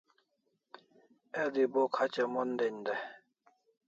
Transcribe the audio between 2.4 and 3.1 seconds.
den dai